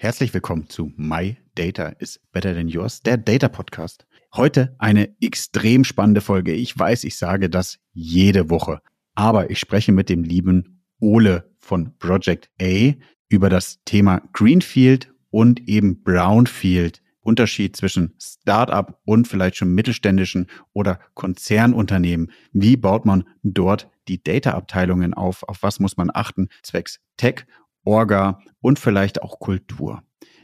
[0.00, 4.06] Herzlich willkommen zu My Data is Better Than Yours, der Data Podcast.
[4.32, 6.52] Heute eine extrem spannende Folge.
[6.52, 8.80] Ich weiß, ich sage das jede Woche,
[9.16, 12.92] aber ich spreche mit dem lieben Ole von Project A
[13.28, 17.02] über das Thema Greenfield und eben Brownfield.
[17.20, 22.30] Unterschied zwischen Startup und vielleicht schon mittelständischen oder Konzernunternehmen.
[22.52, 25.42] Wie baut man dort die Data-Abteilungen auf?
[25.42, 26.48] Auf was muss man achten?
[26.62, 27.46] Zwecks Tech
[27.84, 30.02] Orga und vielleicht auch Kultur.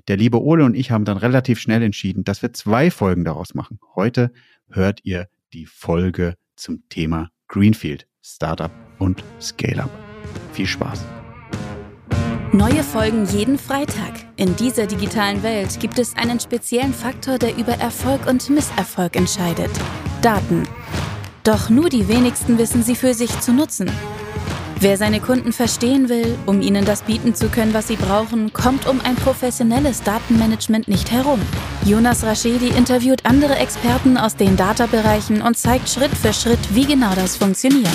[0.08, 3.54] Der liebe Ole und ich haben dann relativ schnell entschieden, dass wir zwei Folgen daraus
[3.54, 3.78] machen.
[3.94, 4.32] Heute
[4.68, 9.90] hört ihr die Folge zum Thema Greenfield, Startup und Scale-up.
[10.52, 11.04] Viel Spaß!
[12.52, 14.12] Neue Folgen jeden Freitag.
[14.36, 19.70] In dieser digitalen Welt gibt es einen speziellen Faktor, der über Erfolg und Misserfolg entscheidet.
[20.22, 20.62] Daten.
[21.42, 23.90] Doch nur die wenigsten wissen sie für sich zu nutzen.
[24.84, 28.86] Wer seine Kunden verstehen will, um ihnen das bieten zu können, was sie brauchen, kommt
[28.86, 31.40] um ein professionelles Datenmanagement nicht herum.
[31.86, 37.14] Jonas Raschedi interviewt andere Experten aus den Data-Bereichen und zeigt Schritt für Schritt, wie genau
[37.14, 37.88] das funktioniert.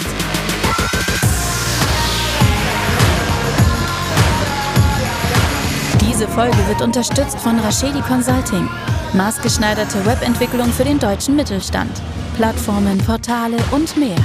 [6.01, 8.67] Diese Folge wird unterstützt von Raschedi Consulting.
[9.13, 11.91] Maßgeschneiderte Webentwicklung für den deutschen Mittelstand.
[12.35, 14.17] Plattformen, Portale und mehr.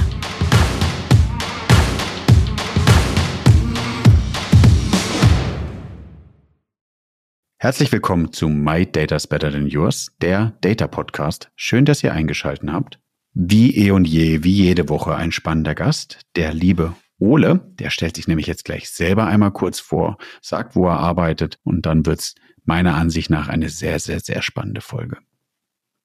[7.57, 11.51] Herzlich willkommen zu My Data's Better Than Yours, der Data Podcast.
[11.55, 12.99] Schön, dass ihr eingeschaltet habt.
[13.33, 18.17] Wie eh und je, wie jede Woche ein spannender Gast, der liebe Ole, der stellt
[18.17, 22.35] sich nämlich jetzt gleich selber einmal kurz vor, sagt, wo er arbeitet und dann wird's
[22.65, 25.17] meiner Ansicht nach eine sehr, sehr, sehr spannende Folge.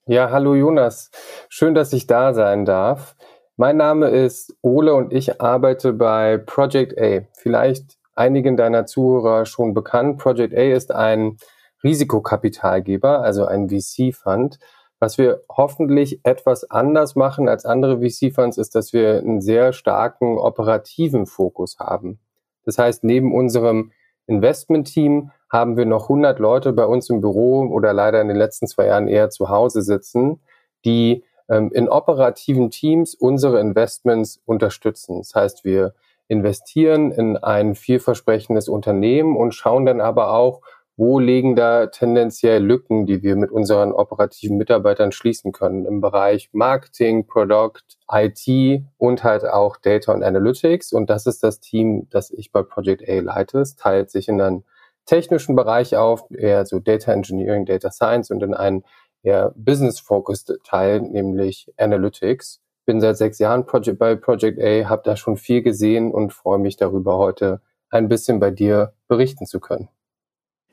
[0.06, 1.11] Ja, hallo Jonas.
[1.48, 3.17] Schön, dass ich da sein darf.
[3.56, 7.27] Mein Name ist Ole und ich arbeite bei Project A.
[7.37, 10.18] Vielleicht einigen deiner Zuhörer schon bekannt.
[10.18, 11.38] Project A ist ein
[11.82, 14.58] Risikokapitalgeber, also ein VC-Fund.
[14.98, 20.36] Was wir hoffentlich etwas anders machen als andere VC-Funds, ist, dass wir einen sehr starken
[20.36, 22.20] operativen Fokus haben.
[22.66, 23.92] Das heißt, neben unserem
[24.26, 28.66] Investment-Team haben wir noch 100 Leute bei uns im Büro oder leider in den letzten
[28.66, 30.42] zwei Jahren eher zu Hause sitzen,
[30.84, 35.19] die ähm, in operativen Teams unsere Investments unterstützen.
[35.19, 35.94] Das heißt, wir
[36.30, 40.60] investieren in ein vielversprechendes Unternehmen und schauen dann aber auch,
[40.96, 46.50] wo liegen da tendenziell Lücken, die wir mit unseren operativen Mitarbeitern schließen können im Bereich
[46.52, 47.80] Marketing, Product,
[48.12, 50.92] IT und halt auch Data und Analytics.
[50.92, 53.58] Und das ist das Team, das ich bei Project A leite.
[53.58, 54.64] Es teilt sich in einen
[55.06, 58.84] technischen Bereich auf, eher so Data Engineering, Data Science und in einen
[59.24, 62.60] eher Business-focused Teil, nämlich Analytics
[62.91, 66.59] bin seit sechs Jahren Project, bei Project A, habe da schon viel gesehen und freue
[66.59, 69.89] mich darüber, heute ein bisschen bei dir berichten zu können.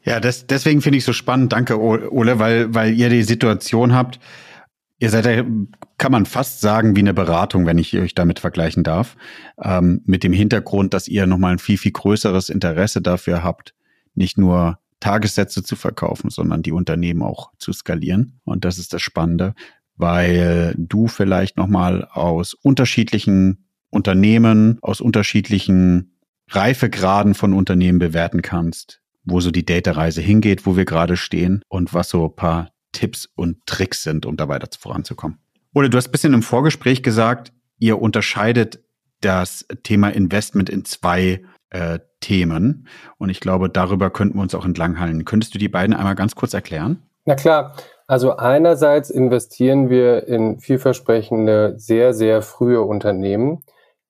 [0.02, 1.54] Ja, das, deswegen finde ich so spannend.
[1.54, 4.20] Danke, Ole, weil, weil ihr die Situation habt.
[4.98, 5.46] Ihr seid ja,
[6.00, 9.16] kann man fast sagen, wie eine Beratung, wenn ich euch damit vergleichen darf.
[9.62, 13.76] Ähm, mit dem Hintergrund, dass ihr nochmal ein viel, viel größeres Interesse dafür habt,
[14.16, 18.40] nicht nur Tagessätze zu verkaufen, sondern die Unternehmen auch zu skalieren.
[18.44, 19.54] Und das ist das Spannende
[19.97, 26.18] weil du vielleicht nochmal aus unterschiedlichen Unternehmen, aus unterschiedlichen
[26.50, 31.94] Reifegraden von Unternehmen bewerten kannst, wo so die Data-Reise hingeht, wo wir gerade stehen und
[31.94, 35.38] was so ein paar Tipps und Tricks sind, um da weiter voranzukommen.
[35.74, 38.80] Oder du hast ein bisschen im Vorgespräch gesagt, ihr unterscheidet
[39.22, 42.88] das Thema Investment in zwei äh, Themen.
[43.18, 45.25] Und ich glaube, darüber könnten wir uns auch entlanghalten.
[45.25, 47.03] Könntest du die beiden einmal ganz kurz erklären?
[47.25, 47.75] Na klar.
[48.07, 53.63] Also einerseits investieren wir in vielversprechende, sehr, sehr frühe Unternehmen.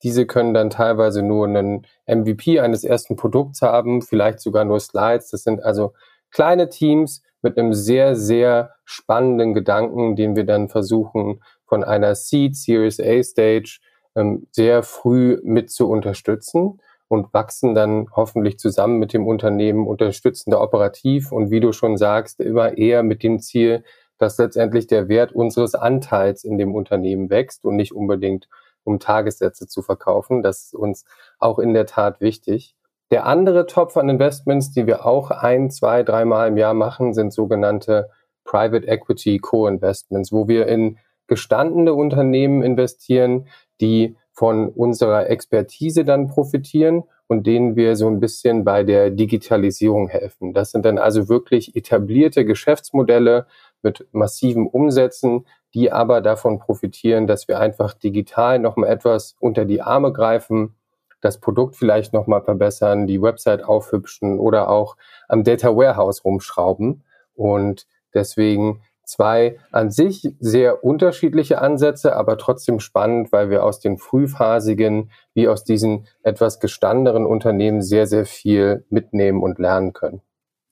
[0.03, 5.31] Diese können dann teilweise nur einen MVP eines ersten Produkts haben, vielleicht sogar nur Slides.
[5.31, 5.93] Das sind also
[6.29, 12.55] kleine Teams mit einem sehr, sehr spannenden Gedanken, den wir dann versuchen, von einer Seed
[12.55, 13.79] Series A Stage
[14.15, 20.51] ähm, sehr früh mit zu unterstützen und wachsen dann hoffentlich zusammen mit dem Unternehmen, unterstützen
[20.51, 23.83] da operativ und wie du schon sagst, immer eher mit dem Ziel,
[24.17, 28.47] dass letztendlich der Wert unseres Anteils in dem Unternehmen wächst und nicht unbedingt
[28.83, 30.41] um Tagessätze zu verkaufen.
[30.41, 31.05] Das ist uns
[31.39, 32.73] auch in der Tat wichtig.
[33.11, 37.33] Der andere Topf an Investments, die wir auch ein, zwei, dreimal im Jahr machen, sind
[37.33, 38.09] sogenannte
[38.43, 43.47] Private Equity Co-Investments, wo wir in gestandene Unternehmen investieren,
[43.81, 50.09] die von unserer Expertise dann profitieren und denen wir so ein bisschen bei der Digitalisierung
[50.09, 50.53] helfen.
[50.53, 53.47] Das sind dann also wirklich etablierte Geschäftsmodelle
[53.81, 59.65] mit massiven Umsätzen, die aber davon profitieren, dass wir einfach digital noch mal etwas unter
[59.65, 60.75] die Arme greifen
[61.19, 64.97] das Produkt vielleicht nochmal verbessern, die Website aufhübschen oder auch
[65.27, 67.03] am Data Warehouse rumschrauben.
[67.33, 73.97] Und deswegen zwei an sich sehr unterschiedliche Ansätze, aber trotzdem spannend, weil wir aus den
[73.97, 80.21] frühphasigen wie aus diesen etwas gestandeneren Unternehmen sehr, sehr viel mitnehmen und lernen können.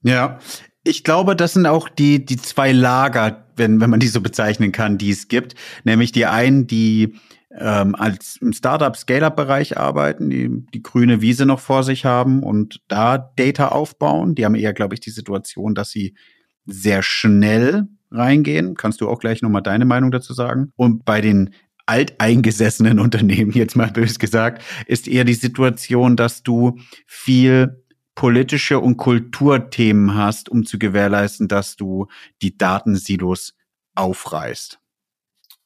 [0.04, 0.38] Ja,
[0.84, 4.72] ich glaube, das sind auch die, die zwei Lager, wenn, wenn man die so bezeichnen
[4.72, 5.56] kann, die es gibt.
[5.84, 7.16] Nämlich die einen, die
[7.58, 13.18] ähm, als im Startup-Scale-Up-Bereich arbeiten, die die grüne Wiese noch vor sich haben und da
[13.18, 14.36] Data aufbauen.
[14.36, 16.16] Die haben eher, glaube ich, die Situation, dass sie
[16.66, 18.76] sehr schnell reingehen.
[18.76, 20.72] Kannst du auch gleich nochmal deine Meinung dazu sagen?
[20.76, 21.54] Und bei den
[21.86, 27.84] alteingesessenen Unternehmen, jetzt mal bös gesagt, ist eher die Situation, dass du viel
[28.16, 32.08] politische und Kulturthemen hast, um zu gewährleisten, dass du
[32.42, 33.54] die Datensilos
[33.94, 34.80] aufreißt.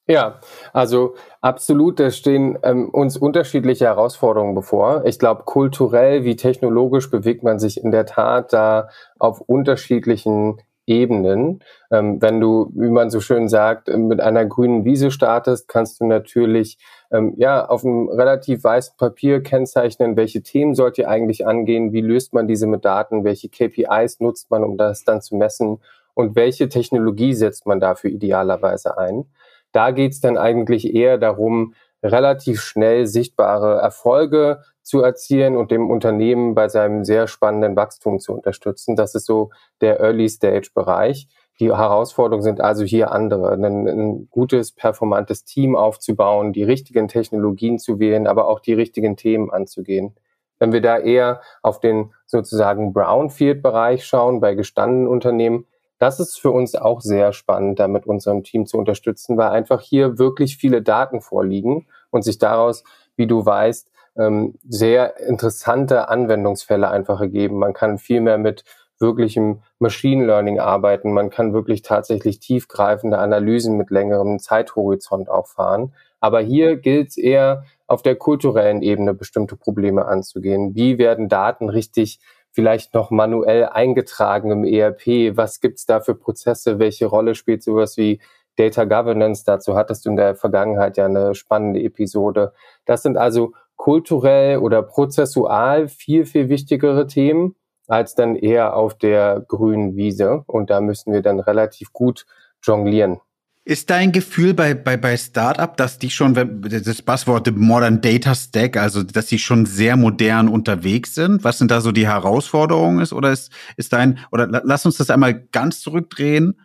[0.07, 0.39] Ja,
[0.73, 5.05] also absolut, da stehen ähm, uns unterschiedliche Herausforderungen bevor.
[5.05, 11.63] Ich glaube, kulturell wie technologisch bewegt man sich in der Tat da auf unterschiedlichen Ebenen.
[11.91, 16.05] Ähm, wenn du, wie man so schön sagt, mit einer grünen Wiese startest, kannst du
[16.05, 16.77] natürlich
[17.11, 22.01] ähm, ja auf einem relativ weißen Papier kennzeichnen, welche Themen sollt ihr eigentlich angehen, wie
[22.01, 25.79] löst man diese mit Daten, welche KPIs nutzt man, um das dann zu messen
[26.15, 29.25] und welche Technologie setzt man dafür idealerweise ein.
[29.71, 35.87] Da geht es dann eigentlich eher darum, relativ schnell sichtbare Erfolge zu erzielen und dem
[35.87, 38.95] Unternehmen bei seinem sehr spannenden Wachstum zu unterstützen.
[38.95, 39.51] Das ist so
[39.81, 41.27] der Early-Stage-Bereich.
[41.59, 47.77] Die Herausforderungen sind also hier andere, ein, ein, gutes, performantes Team aufzubauen, die richtigen Technologien
[47.77, 50.15] zu wählen, aber auch die richtigen Themen anzugehen.
[50.57, 55.67] Wenn wir da eher auf den sozusagen Brownfield-Bereich schauen, bei gestandenen Unternehmen,
[55.99, 59.81] das ist für uns auch sehr spannend, da mit unserem Team zu unterstützen, weil einfach
[59.81, 62.83] hier wirklich viele Daten vorliegen und sich daraus,
[63.17, 67.57] wie du weißt, ähm, sehr interessante Anwendungsfälle einfach ergeben.
[67.57, 68.63] Man kann viel mehr mit
[68.99, 71.13] wirklichem Machine Learning arbeiten.
[71.13, 75.93] Man kann wirklich tatsächlich tiefgreifende Analysen mit längerem Zeithorizont auch fahren.
[76.19, 80.75] Aber hier gilt es eher auf der kulturellen Ebene bestimmte Probleme anzugehen.
[80.75, 82.19] Wie werden Daten richtig
[82.51, 85.37] vielleicht noch manuell eingetragen im ERP?
[85.37, 86.77] Was gibt's da für Prozesse?
[86.77, 88.19] Welche Rolle spielt sowas wie
[88.57, 89.45] Data Governance?
[89.45, 92.53] Dazu hattest du in der Vergangenheit ja eine spannende Episode.
[92.85, 97.55] Das sind also kulturell oder prozessual viel, viel wichtigere Themen
[97.87, 100.43] als dann eher auf der grünen Wiese.
[100.47, 102.25] Und da müssen wir dann relativ gut
[102.61, 103.19] jonglieren.
[103.63, 108.75] Ist dein Gefühl bei, bei, bei Startup, dass die schon, das Buzzword Modern Data Stack,
[108.75, 111.43] also dass die schon sehr modern unterwegs sind?
[111.45, 113.13] Was sind da so die Herausforderungen ist?
[113.13, 116.59] Oder ist, ist dein, oder lass uns das einmal ganz zurückdrehen.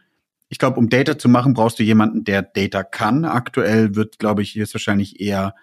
[0.49, 3.25] Ich glaube, um Data zu machen, brauchst du jemanden, der Data kann.
[3.25, 5.55] Aktuell wird, glaube ich, ist wahrscheinlich eher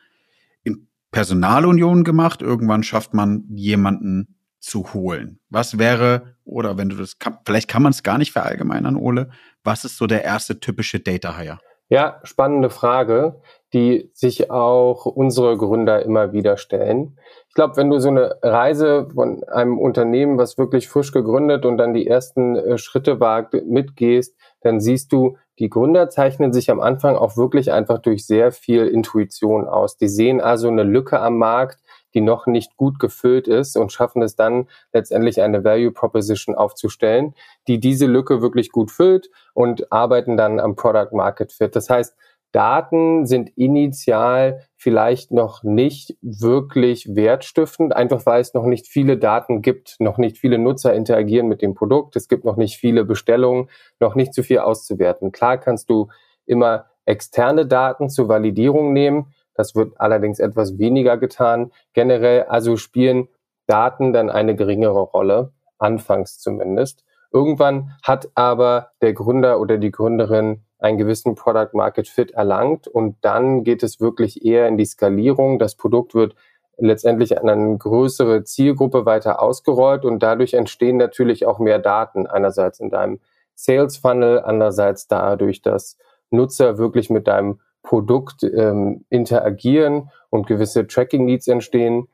[1.11, 2.41] Personalunion gemacht.
[2.41, 5.39] Irgendwann schafft man jemanden zu holen.
[5.49, 9.29] Was wäre, oder wenn du das, vielleicht kann man es gar nicht verallgemeinern, Ole,
[9.63, 11.59] was ist so der erste typische Data Hire?
[11.89, 13.41] Ja, spannende Frage,
[13.73, 17.17] die sich auch unsere Gründer immer wieder stellen.
[17.49, 21.77] Ich glaube, wenn du so eine Reise von einem Unternehmen, was wirklich frisch gegründet und
[21.77, 26.79] dann die ersten äh, Schritte wagt, mitgehst, dann siehst du, die Gründer zeichnen sich am
[26.79, 29.95] Anfang auch wirklich einfach durch sehr viel Intuition aus.
[29.95, 31.77] Die sehen also eine Lücke am Markt,
[32.15, 37.35] die noch nicht gut gefüllt ist und schaffen es dann letztendlich eine Value Proposition aufzustellen,
[37.67, 41.75] die diese Lücke wirklich gut füllt und arbeiten dann am Product Market Fit.
[41.75, 42.15] Das heißt,
[42.51, 49.61] Daten sind initial vielleicht noch nicht wirklich wertstiftend, einfach weil es noch nicht viele Daten
[49.61, 53.69] gibt, noch nicht viele Nutzer interagieren mit dem Produkt, es gibt noch nicht viele Bestellungen,
[53.99, 55.31] noch nicht zu viel auszuwerten.
[55.31, 56.09] Klar kannst du
[56.45, 61.71] immer externe Daten zur Validierung nehmen, das wird allerdings etwas weniger getan.
[61.93, 63.27] Generell also spielen
[63.67, 67.03] Daten dann eine geringere Rolle, anfangs zumindest.
[67.31, 73.15] Irgendwann hat aber der Gründer oder die Gründerin einen gewissen Product Market Fit erlangt und
[73.21, 75.59] dann geht es wirklich eher in die Skalierung.
[75.59, 76.35] Das Produkt wird
[76.77, 82.25] letztendlich an eine größere Zielgruppe weiter ausgerollt und dadurch entstehen natürlich auch mehr Daten.
[82.25, 83.19] Einerseits in deinem
[83.53, 85.97] Sales Funnel, andererseits dadurch, dass
[86.31, 92.07] Nutzer wirklich mit deinem Produkt ähm, interagieren und gewisse Tracking Needs entstehen.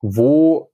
[0.00, 0.70] Wo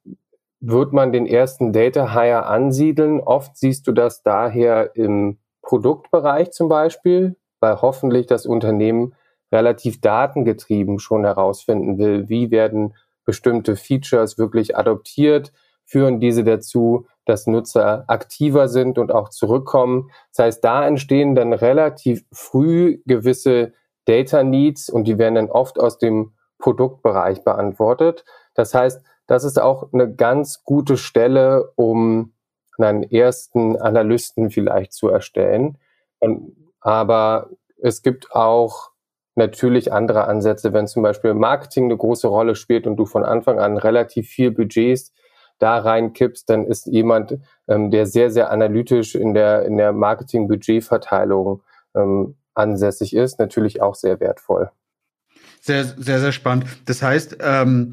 [0.60, 3.20] wird man den ersten Data Hire ansiedeln?
[3.20, 9.14] Oft siehst du das daher im Produktbereich zum Beispiel, weil hoffentlich das Unternehmen
[9.52, 15.52] relativ datengetrieben schon herausfinden will, wie werden bestimmte Features wirklich adoptiert,
[15.84, 20.10] führen diese dazu, dass Nutzer aktiver sind und auch zurückkommen.
[20.34, 23.72] Das heißt, da entstehen dann relativ früh gewisse
[24.04, 28.24] Data Needs und die werden dann oft aus dem Produktbereich beantwortet.
[28.54, 32.32] Das heißt, das ist auch eine ganz gute Stelle, um
[32.78, 35.78] einen ersten Analysten vielleicht zu erstellen.
[36.18, 38.90] Und, aber es gibt auch
[39.34, 43.58] natürlich andere Ansätze, wenn zum Beispiel Marketing eine große Rolle spielt und du von Anfang
[43.58, 45.12] an relativ viel Budgets
[45.58, 51.62] da reinkippst, dann ist jemand, ähm, der sehr, sehr analytisch in der, in der Marketing-Budgetverteilung
[51.94, 54.70] ähm, ansässig ist, natürlich auch sehr wertvoll.
[55.60, 56.66] Sehr, sehr, sehr spannend.
[56.86, 57.90] Das heißt, ähm,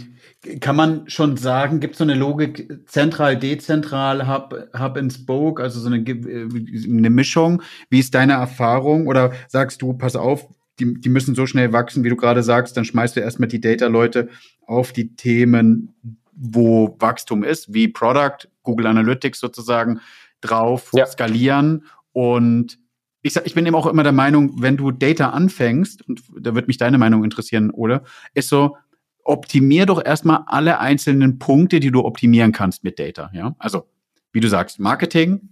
[0.62, 5.62] kann man schon sagen, gibt es so eine Logik zentral, dezentral, Hub, Hub and Spoke,
[5.62, 6.48] also so eine, äh,
[6.86, 7.62] eine Mischung?
[7.90, 9.08] Wie ist deine Erfahrung?
[9.08, 10.48] Oder sagst du, pass auf,
[10.80, 13.62] die, die müssen so schnell wachsen, wie du gerade sagst, dann schmeißt du erstmal die
[13.62, 14.30] Data-Leute
[14.66, 15.96] auf die Themen,
[16.34, 20.00] wo Wachstum ist, wie Product, Google Analytics sozusagen,
[20.42, 21.06] drauf ja.
[21.06, 21.86] skalieren.
[22.14, 22.80] Und
[23.28, 26.68] ich, ich bin eben auch immer der Meinung, wenn du Data anfängst, und da wird
[26.68, 28.04] mich deine Meinung interessieren, oder?
[28.34, 28.78] Ist so,
[29.24, 33.30] optimier doch erstmal alle einzelnen Punkte, die du optimieren kannst mit Data.
[33.34, 33.56] Ja?
[33.60, 33.88] Also,
[34.32, 35.50] wie du sagst, Marketing,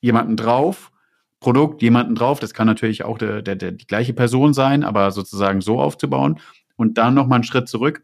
[0.00, 0.92] jemanden drauf,
[1.40, 2.38] Produkt, jemanden drauf.
[2.38, 6.38] Das kann natürlich auch der, der, der, die gleiche Person sein, aber sozusagen so aufzubauen.
[6.76, 8.02] Und dann nochmal einen Schritt zurück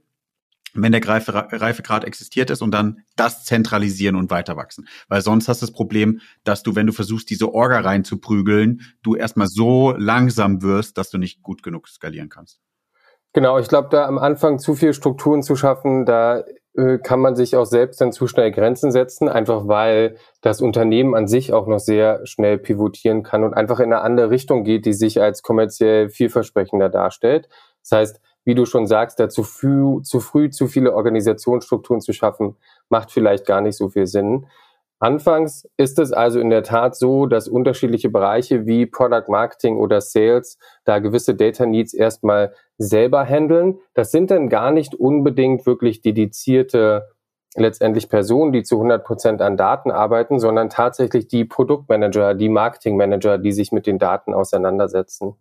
[0.82, 4.86] wenn der Reife, Reifegrad existiert ist und dann das zentralisieren und weiter wachsen.
[5.08, 9.14] Weil sonst hast du das Problem, dass du, wenn du versuchst, diese Orga reinzuprügeln, du
[9.14, 12.60] erstmal so langsam wirst, dass du nicht gut genug skalieren kannst.
[13.32, 16.42] Genau, ich glaube, da am Anfang zu viel Strukturen zu schaffen, da
[16.76, 21.14] äh, kann man sich auch selbst dann zu schnell Grenzen setzen, einfach weil das Unternehmen
[21.14, 24.84] an sich auch noch sehr schnell pivotieren kann und einfach in eine andere Richtung geht,
[24.84, 27.48] die sich als kommerziell vielversprechender darstellt.
[27.82, 32.14] Das heißt, wie du schon sagst, da zu früh, zu früh zu viele Organisationsstrukturen zu
[32.14, 32.56] schaffen,
[32.88, 34.46] macht vielleicht gar nicht so viel Sinn.
[34.98, 40.00] Anfangs ist es also in der Tat so, dass unterschiedliche Bereiche wie Product Marketing oder
[40.00, 43.78] Sales da gewisse Data Needs erstmal selber handeln.
[43.92, 47.08] Das sind dann gar nicht unbedingt wirklich dedizierte
[47.56, 53.38] letztendlich Personen, die zu 100 Prozent an Daten arbeiten, sondern tatsächlich die Produktmanager, die Marketingmanager,
[53.38, 55.34] die sich mit den Daten auseinandersetzen.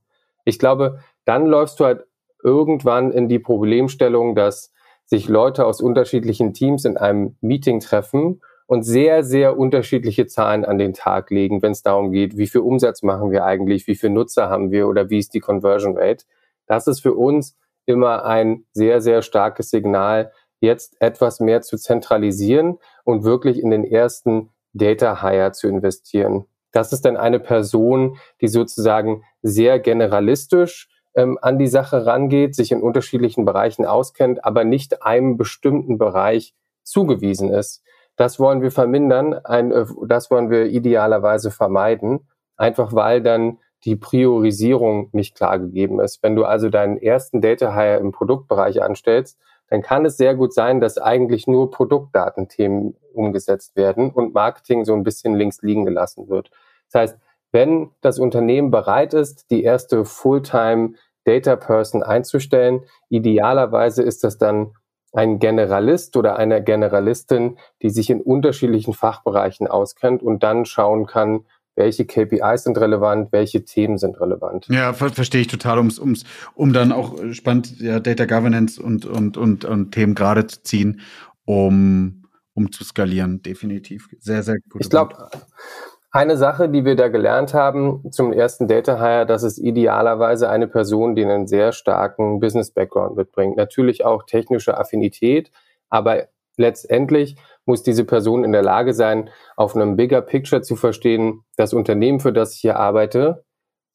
[0.43, 2.05] Ich glaube, dann läufst du halt
[2.45, 4.71] irgendwann in die Problemstellung, dass
[5.05, 10.77] sich Leute aus unterschiedlichen Teams in einem Meeting treffen und sehr, sehr unterschiedliche Zahlen an
[10.77, 14.13] den Tag legen, wenn es darum geht, wie viel Umsatz machen wir eigentlich, wie viele
[14.13, 16.25] Nutzer haben wir oder wie ist die Conversion Rate.
[16.67, 22.77] Das ist für uns immer ein sehr, sehr starkes Signal, jetzt etwas mehr zu zentralisieren
[23.03, 26.45] und wirklich in den ersten Data Hire zu investieren.
[26.71, 32.71] Das ist dann eine Person, die sozusagen sehr generalistisch ähm, an die Sache rangeht, sich
[32.71, 36.53] in unterschiedlichen Bereichen auskennt, aber nicht einem bestimmten Bereich
[36.83, 37.83] zugewiesen ist.
[38.15, 43.95] Das wollen wir vermindern, ein, äh, das wollen wir idealerweise vermeiden, einfach weil dann die
[43.95, 46.23] Priorisierung nicht klar gegeben ist.
[46.23, 49.37] Wenn du also deinen ersten Data Hire im Produktbereich anstellst,
[49.69, 54.93] dann kann es sehr gut sein, dass eigentlich nur Produktdatenthemen umgesetzt werden und Marketing so
[54.93, 56.51] ein bisschen links liegen gelassen wird.
[56.91, 57.19] Das heißt,
[57.55, 64.73] wenn das Unternehmen bereit ist, die erste Fulltime Data Person einzustellen, idealerweise ist das dann
[65.13, 71.45] ein Generalist oder eine Generalistin, die sich in unterschiedlichen Fachbereichen auskennt und dann schauen kann,
[71.77, 74.67] welche KPIs sind relevant, welche Themen sind relevant.
[74.67, 79.05] Ja, ver verstehe ich total, ums, ums, um dann auch spannend ja, Data Governance und,
[79.05, 80.99] und, und, und Themen gerade zu ziehen,
[81.45, 84.09] um, um zu skalieren, definitiv.
[84.19, 84.81] Sehr, sehr gut.
[84.81, 85.15] Ich glaube,
[86.15, 90.69] eine Sache, die wir da gelernt haben zum ersten Data Hire, das ist idealerweise eine
[90.69, 93.57] Person, die einen sehr starken Business Background mitbringt.
[93.57, 95.51] Natürlich auch technische Affinität,
[95.89, 101.41] aber letztendlich muss diese Person in der Lage sein, auf einem Bigger Picture zu verstehen,
[101.57, 103.43] das Unternehmen, für das ich hier arbeite,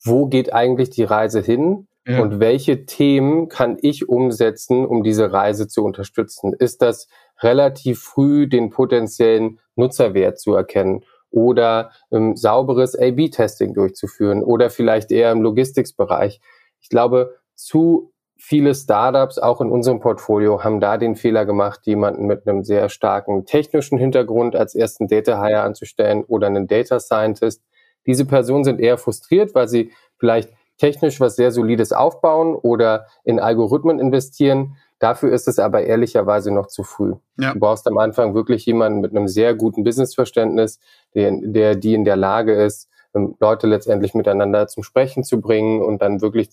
[0.04, 2.20] wo geht eigentlich die Reise hin ja.
[2.20, 6.52] und welche Themen kann ich umsetzen, um diese Reise zu unterstützen?
[6.52, 7.08] Ist das
[7.40, 11.02] relativ früh den potenziellen Nutzerwert zu erkennen?
[11.30, 16.40] Oder ähm, sauberes A-B-Testing durchzuführen oder vielleicht eher im Logistics-Bereich.
[16.80, 22.26] Ich glaube, zu viele Startups, auch in unserem Portfolio, haben da den Fehler gemacht, jemanden
[22.26, 27.62] mit einem sehr starken technischen Hintergrund als ersten Data Hire anzustellen oder einen Data Scientist.
[28.06, 33.38] Diese Personen sind eher frustriert, weil sie vielleicht technisch was sehr Solides aufbauen oder in
[33.38, 37.14] Algorithmen investieren, Dafür ist es aber ehrlicherweise noch zu früh.
[37.38, 37.54] Ja.
[37.54, 40.78] Du brauchst am Anfang wirklich jemanden mit einem sehr guten Businessverständnis,
[41.14, 45.82] der, der die in der Lage ist, ähm, Leute letztendlich miteinander zum Sprechen zu bringen
[45.82, 46.50] und dann wirklich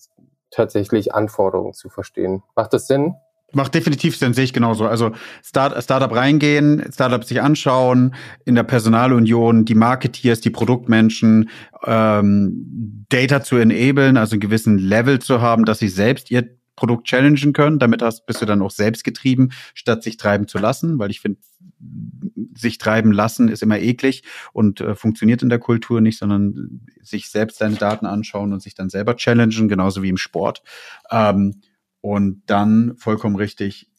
[0.50, 2.42] tatsächlich Anforderungen zu verstehen.
[2.56, 3.16] Macht das Sinn?
[3.54, 4.88] Macht definitiv Sinn, sehe ich genauso.
[4.88, 5.12] Also
[5.42, 8.14] Start, Startup reingehen, Startup sich anschauen,
[8.44, 11.50] in der Personalunion die Marketeers, die Produktmenschen,
[11.86, 17.08] ähm, Data zu enablen, also einen gewissen Level zu haben, dass sie selbst ihr Produkt
[17.08, 17.80] challengen können.
[17.80, 21.20] Damit hast, bist du dann auch selbst getrieben, statt sich treiben zu lassen, weil ich
[21.20, 21.42] finde,
[22.56, 27.30] sich treiben lassen ist immer eklig und äh, funktioniert in der Kultur nicht, sondern sich
[27.30, 30.64] selbst deine Daten anschauen und sich dann selber challengen, genauso wie im Sport.
[31.12, 31.62] Ähm,
[32.00, 33.92] und dann vollkommen richtig,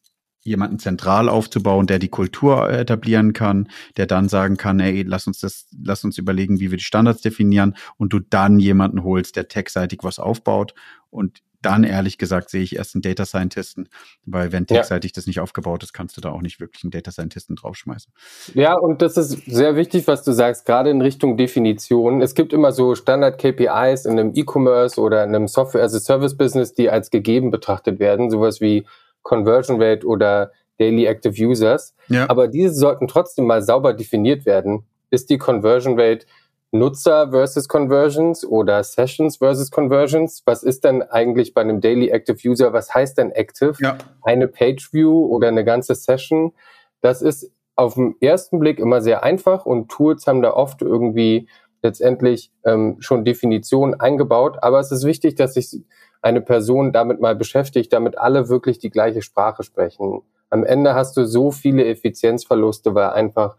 [0.44, 5.40] jemanden zentral aufzubauen, der die Kultur etablieren kann, der dann sagen kann, ey, lass uns
[5.40, 9.49] das, lass uns überlegen, wie wir die Standards definieren und du dann jemanden holst, der
[9.49, 10.75] techseitig was aufbaut
[11.11, 13.88] und dann ehrlich gesagt sehe ich erst einen Data Scientisten,
[14.24, 15.14] weil wenn techseitig ja.
[15.16, 18.12] das nicht aufgebaut ist, kannst du da auch nicht wirklich einen Data Scientisten draufschmeißen.
[18.54, 22.22] Ja, und das ist sehr wichtig, was du sagst, gerade in Richtung Definition.
[22.22, 26.00] Es gibt immer so Standard KPIs in einem E-Commerce oder in einem Software as a
[26.00, 28.86] Service Business, die als gegeben betrachtet werden, sowas wie
[29.22, 31.94] Conversion Rate oder Daily Active Users.
[32.08, 32.30] Ja.
[32.30, 34.84] Aber diese sollten trotzdem mal sauber definiert werden.
[35.10, 36.26] Ist die Conversion Rate
[36.70, 40.42] Nutzer versus Conversions oder Sessions versus Conversions?
[40.44, 42.72] Was ist denn eigentlich bei einem Daily Active User?
[42.72, 43.75] Was heißt denn Active?
[43.80, 43.96] Ja.
[44.22, 46.52] Eine Page View oder eine ganze Session?
[47.00, 51.48] Das ist auf den ersten Blick immer sehr einfach und Tools haben da oft irgendwie
[51.82, 54.58] letztendlich ähm, schon Definitionen eingebaut.
[54.60, 55.84] Aber es ist wichtig, dass sich
[56.20, 60.22] eine Person damit mal beschäftigt, damit alle wirklich die gleiche Sprache sprechen.
[60.50, 63.56] Am Ende hast du so viele Effizienzverluste, weil einfach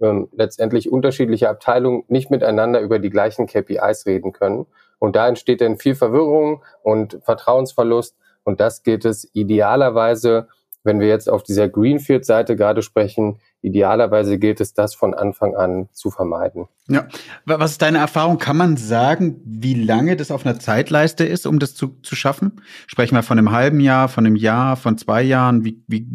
[0.00, 4.66] ähm, letztendlich unterschiedliche Abteilungen nicht miteinander über die gleichen KPIs reden können.
[4.98, 8.16] Und da entsteht dann viel Verwirrung und Vertrauensverlust.
[8.44, 10.48] Und das geht es idealerweise
[10.84, 15.88] wenn wir jetzt auf dieser Greenfield-Seite gerade sprechen, idealerweise gilt es, das von Anfang an
[15.92, 16.68] zu vermeiden.
[16.88, 17.06] Ja,
[17.44, 18.38] was ist deine Erfahrung?
[18.38, 22.60] Kann man sagen, wie lange das auf einer Zeitleiste ist, um das zu, zu schaffen?
[22.86, 25.64] Sprechen wir von einem halben Jahr, von einem Jahr, von zwei Jahren?
[25.64, 26.08] Wie, wie,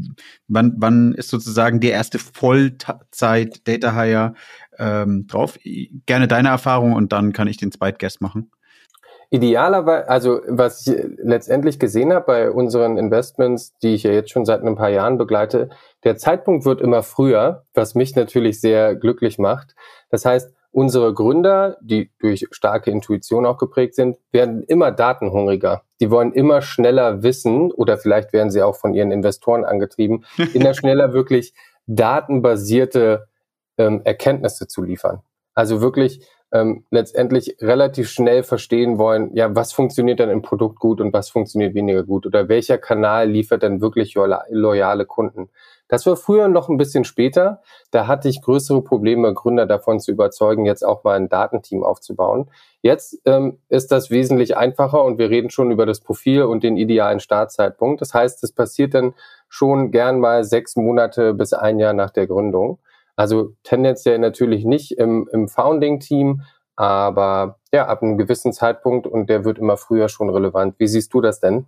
[0.47, 4.33] wann, wann ist sozusagen die erste Vollzeit-Data Hire
[4.77, 5.57] ähm, drauf?
[6.05, 8.51] Gerne deine Erfahrung und dann kann ich den Zweitguest machen.
[9.29, 14.45] Idealerweise, also was ich letztendlich gesehen habe bei unseren Investments, die ich ja jetzt schon
[14.45, 15.69] seit ein paar Jahren begleite,
[16.03, 19.75] der Zeitpunkt wird immer früher, was mich natürlich sehr glücklich macht.
[20.09, 25.83] Das heißt, unsere Gründer, die durch starke Intuition auch geprägt sind, werden immer datenhungriger.
[26.01, 30.73] Die wollen immer schneller wissen oder vielleicht werden sie auch von ihren Investoren angetrieben, immer
[30.73, 31.53] schneller wirklich
[31.87, 33.27] datenbasierte
[33.77, 35.21] ähm, Erkenntnisse zu liefern.
[35.53, 41.01] Also wirklich ähm, letztendlich relativ schnell verstehen wollen, ja, was funktioniert dann im Produkt gut
[41.01, 45.49] und was funktioniert weniger gut oder welcher Kanal liefert dann wirklich loyale Kunden.
[45.87, 47.61] Das war früher noch ein bisschen später.
[47.91, 52.49] Da hatte ich größere Probleme, Gründer davon zu überzeugen, jetzt auch mal ein Datenteam aufzubauen.
[52.81, 56.77] Jetzt ähm, ist das wesentlich einfacher und wir reden schon über das Profil und den
[56.77, 58.01] idealen Startzeitpunkt.
[58.01, 59.13] Das heißt, es passiert dann
[59.47, 62.79] schon gern mal sechs Monate bis ein Jahr nach der Gründung.
[63.15, 66.41] Also tendenziell natürlich nicht im, im Founding-Team,
[66.75, 70.75] aber ja, ab einem gewissen Zeitpunkt und der wird immer früher schon relevant.
[70.77, 71.65] Wie siehst du das denn?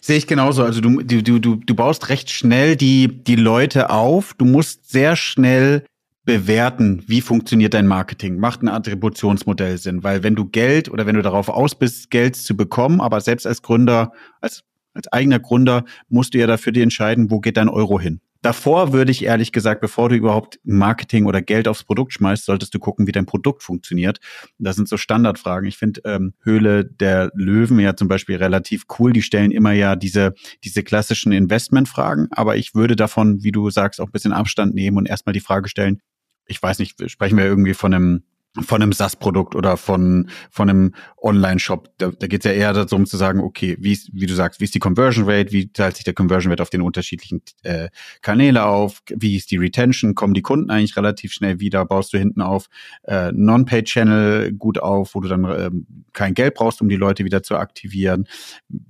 [0.00, 0.62] Sehe ich genauso.
[0.62, 4.34] Also du, du, du, du baust recht schnell die, die Leute auf.
[4.34, 5.84] Du musst sehr schnell
[6.24, 8.38] bewerten, wie funktioniert dein Marketing.
[8.38, 10.02] Macht ein Attributionsmodell Sinn?
[10.02, 13.46] Weil wenn du Geld oder wenn du darauf aus bist, Geld zu bekommen, aber selbst
[13.46, 17.68] als Gründer, als, als eigener Gründer musst du ja dafür dir entscheiden, wo geht dein
[17.68, 18.20] Euro hin.
[18.44, 22.74] Davor würde ich ehrlich gesagt, bevor du überhaupt Marketing oder Geld aufs Produkt schmeißt, solltest
[22.74, 24.18] du gucken, wie dein Produkt funktioniert.
[24.58, 25.66] Das sind so Standardfragen.
[25.66, 29.14] Ich finde ähm, Höhle der Löwen ja zum Beispiel relativ cool.
[29.14, 32.28] Die stellen immer ja diese, diese klassischen Investmentfragen.
[32.32, 35.40] Aber ich würde davon, wie du sagst, auch ein bisschen Abstand nehmen und erstmal die
[35.40, 36.02] Frage stellen,
[36.44, 38.24] ich weiß nicht, sprechen wir irgendwie von einem
[38.62, 41.88] von einem SaaS-Produkt oder von, von einem Online-Shop.
[41.98, 44.60] Da, da geht es ja eher darum zu sagen, okay, wie, ist, wie du sagst,
[44.60, 47.88] wie ist die Conversion Rate, wie teilt sich der Conversion Rate auf den unterschiedlichen äh,
[48.22, 52.18] Kanäle auf, wie ist die Retention, kommen die Kunden eigentlich relativ schnell wieder, baust du
[52.18, 52.68] hinten auf
[53.04, 55.70] äh, Non-Pay-Channel gut auf, wo du dann äh,
[56.12, 58.28] kein Geld brauchst, um die Leute wieder zu aktivieren.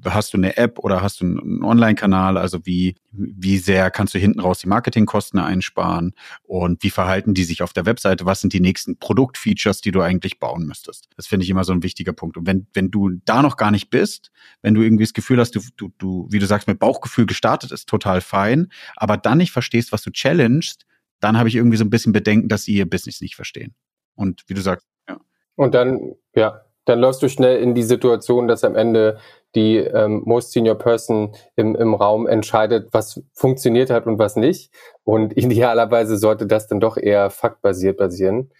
[0.04, 4.18] Hast du eine App oder hast du einen Online-Kanal, also wie, wie sehr kannst du
[4.18, 8.52] hinten raus die Marketingkosten einsparen und wie verhalten die sich auf der Webseite, was sind
[8.52, 11.08] die nächsten Produktfeatures, Features, die du eigentlich bauen müsstest.
[11.16, 12.36] Das finde ich immer so ein wichtiger Punkt.
[12.36, 14.30] Und wenn, wenn du da noch gar nicht bist,
[14.62, 17.72] wenn du irgendwie das Gefühl hast, du, du, du, wie du sagst, mit Bauchgefühl gestartet
[17.72, 20.86] ist, total fein, aber dann nicht verstehst, was du challengest,
[21.20, 23.74] dann habe ich irgendwie so ein bisschen Bedenken, dass sie ihr Business nicht verstehen.
[24.14, 25.18] Und wie du sagst, ja.
[25.56, 29.18] Und dann, ja, dann läufst du schnell in die Situation, dass am Ende
[29.54, 34.72] die ähm, Most Senior Person im, im Raum entscheidet, was funktioniert hat und was nicht.
[35.04, 38.50] Und idealerweise sollte das dann doch eher faktbasiert basieren.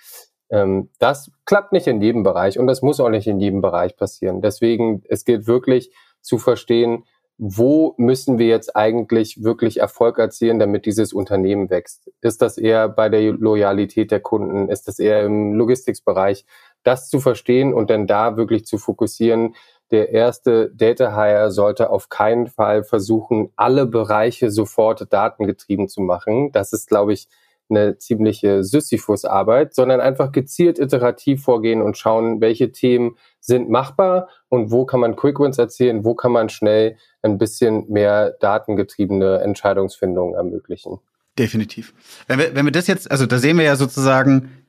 [0.51, 3.97] Ähm, das klappt nicht in jedem Bereich und das muss auch nicht in jedem Bereich
[3.97, 4.41] passieren.
[4.41, 7.05] Deswegen, es gilt wirklich zu verstehen,
[7.37, 12.09] wo müssen wir jetzt eigentlich wirklich Erfolg erzielen, damit dieses Unternehmen wächst?
[12.21, 14.69] Ist das eher bei der Loyalität der Kunden?
[14.69, 16.47] Ist das eher im Logistiksbereich?
[16.85, 19.55] Das zu verstehen und dann da wirklich zu fokussieren,
[19.91, 26.53] der erste Data Hire sollte auf keinen Fall versuchen, alle Bereiche sofort datengetrieben zu machen.
[26.53, 27.29] Das ist, glaube ich,
[27.71, 34.71] eine ziemliche Sisyphus-Arbeit, sondern einfach gezielt iterativ vorgehen und schauen, welche Themen sind machbar und
[34.71, 40.35] wo kann man Quick Wins erzielen, wo kann man schnell ein bisschen mehr datengetriebene Entscheidungsfindungen
[40.35, 40.99] ermöglichen.
[41.39, 41.95] Definitiv.
[42.27, 44.64] Wenn wir, wenn wir das jetzt, also da sehen wir ja sozusagen,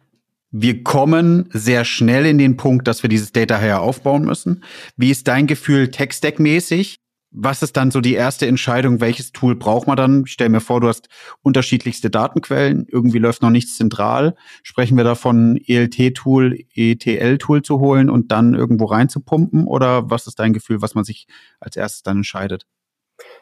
[0.57, 4.63] wir kommen sehr schnell in den Punkt, dass wir dieses Data Hire aufbauen müssen.
[4.95, 6.95] Wie ist dein Gefühl Tech-Stack-mäßig?
[7.31, 9.01] Was ist dann so die erste Entscheidung?
[9.01, 10.23] Welches Tool braucht man dann?
[10.25, 11.09] Ich stell mir vor, du hast
[11.41, 12.87] unterschiedlichste Datenquellen.
[12.89, 14.35] Irgendwie läuft noch nichts zentral.
[14.63, 19.67] Sprechen wir davon, ELT-Tool, ETL-Tool zu holen und dann irgendwo reinzupumpen?
[19.67, 21.27] Oder was ist dein Gefühl, was man sich
[21.59, 22.65] als erstes dann entscheidet?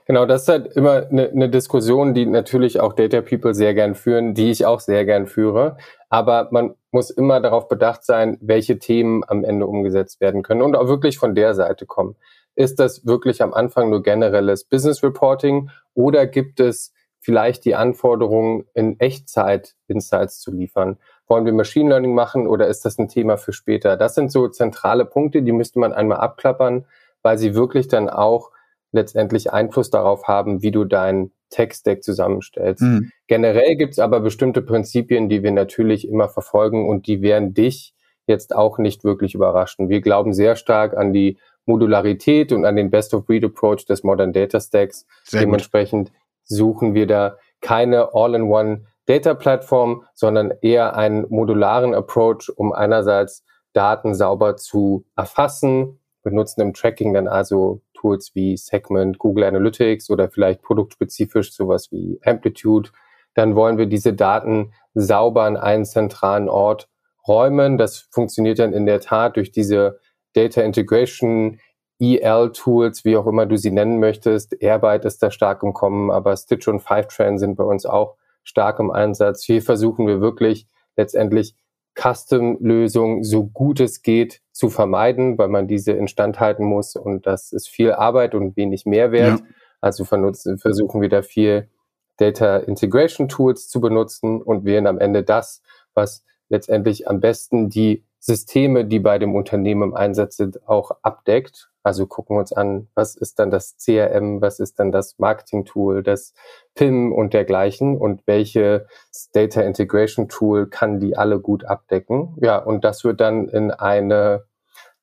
[0.06, 3.96] Genau, das ist halt immer eine, eine, Diskussion, die natürlich auch Data People sehr gern
[3.96, 5.78] führen, die ich auch sehr gern führe.
[6.14, 10.76] Aber man muss immer darauf bedacht sein, welche Themen am Ende umgesetzt werden können und
[10.76, 12.16] auch wirklich von der Seite kommen.
[12.54, 18.66] Ist das wirklich am Anfang nur generelles Business Reporting oder gibt es vielleicht die Anforderung,
[18.76, 21.00] in Echtzeit Insights zu liefern?
[21.26, 23.98] Wollen wir Machine Learning machen oder ist das ein Thema für später?
[23.98, 26.86] Das sind so zentrale Punkte, die müsste man einmal abklappern,
[27.24, 28.52] weil sie wirklich dann auch
[28.92, 32.82] letztendlich Einfluss darauf haben, wie du dein Tech-Stack zusammenstellst.
[32.82, 33.12] Mhm.
[33.28, 37.94] Generell gibt es aber bestimmte Prinzipien, die wir natürlich immer verfolgen und die werden dich
[38.26, 39.90] jetzt auch nicht wirklich überraschen.
[39.90, 45.06] Wir glauben sehr stark an die Modularität und an den Best-of-Breed-Approach des Modern Data Stacks.
[45.24, 46.18] Sehr Dementsprechend gut.
[46.44, 54.56] suchen wir da keine All-in-One Data-Plattform, sondern eher einen modularen Approach, um einerseits Daten sauber
[54.56, 61.54] zu erfassen, benutzen im Tracking dann also Tools wie Segment, Google Analytics oder vielleicht produktspezifisch
[61.54, 62.90] sowas wie Amplitude.
[63.34, 66.90] Dann wollen wir diese Daten sauber an einen zentralen Ort
[67.28, 67.78] räumen.
[67.78, 70.00] Das funktioniert dann in der Tat durch diese
[70.34, 71.60] Data Integration,
[72.00, 74.62] EL-Tools, wie auch immer du sie nennen möchtest.
[74.62, 78.80] Airbyte ist da stark im Kommen, aber Stitch und Fivetran sind bei uns auch stark
[78.80, 79.44] im Einsatz.
[79.44, 81.56] Hier versuchen wir wirklich letztendlich
[81.96, 87.52] Custom-Lösungen so gut es geht zu vermeiden, weil man diese instand halten muss und das
[87.52, 89.40] ist viel Arbeit und wenig Mehrwert.
[89.40, 89.46] Ja.
[89.82, 91.70] Also versuchen wir da viel
[92.18, 95.62] Data Integration Tools zu benutzen und wählen am Ende das,
[95.94, 101.73] was letztendlich am besten die Systeme, die bei dem Unternehmen im Einsatz sind, auch abdeckt.
[101.84, 106.02] Also gucken wir uns an, was ist dann das CRM, was ist dann das Marketing-Tool,
[106.02, 106.34] das
[106.76, 108.88] PIM und dergleichen und welche
[109.34, 112.38] Data Integration Tool kann die alle gut abdecken.
[112.42, 114.46] Ja, und das wird dann in eine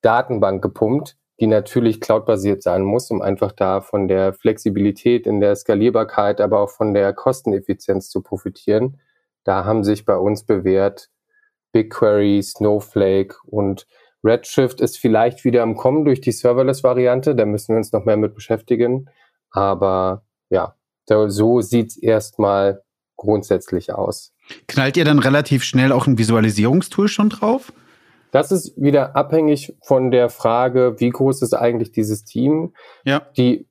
[0.01, 5.57] Datenbank gepumpt, die natürlich cloudbasiert sein muss, um einfach da von der Flexibilität in der
[5.57, 9.01] Skalierbarkeit, aber auch von der Kosteneffizienz zu profitieren.
[9.45, 11.11] Da haben sich bei uns bewährt
[11.73, 13.87] BigQuery, Snowflake und
[14.25, 17.35] Redshift ist vielleicht wieder am Kommen durch die Serverless-Variante.
[17.35, 19.09] Da müssen wir uns noch mehr mit beschäftigen.
[19.51, 22.83] Aber ja, so sieht's erstmal
[23.17, 24.33] grundsätzlich aus.
[24.67, 27.73] Knallt ihr dann relativ schnell auch ein Visualisierungstool schon drauf?
[28.33, 32.75] Das ist wieder abhängig von der Frage, wie groß ist eigentlich dieses Team?
[33.05, 33.23] Ja.
[33.37, 33.69] Die,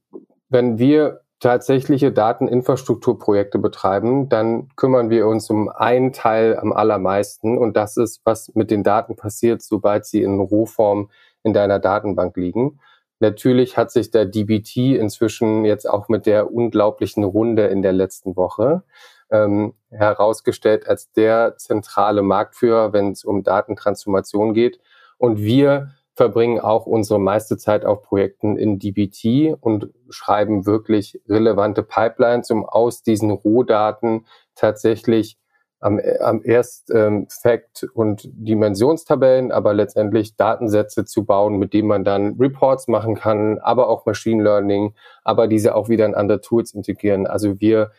[0.49, 7.77] wenn wir tatsächliche Dateninfrastrukturprojekte betreiben, dann kümmern wir uns um einen Teil am allermeisten und
[7.77, 11.09] das ist, was mit den Daten passiert, sobald sie in Rohform
[11.43, 12.79] in deiner Datenbank liegen.
[13.19, 18.35] Natürlich hat sich der DBT inzwischen jetzt auch mit der unglaublichen Runde in der letzten
[18.35, 18.83] Woche
[19.29, 24.79] ähm, herausgestellt als der zentrale Marktführer, wenn es um Datentransformation geht.
[25.17, 31.81] Und wir verbringen auch unsere meiste Zeit auf Projekten in DBT und schreiben wirklich relevante
[31.81, 35.37] Pipelines, um aus diesen Rohdaten tatsächlich
[35.79, 42.03] am, am erst ähm, Fact- und Dimensionstabellen, aber letztendlich Datensätze zu bauen, mit denen man
[42.03, 46.73] dann Reports machen kann, aber auch Machine Learning, aber diese auch wieder in andere Tools
[46.73, 47.27] integrieren.
[47.27, 47.91] Also wir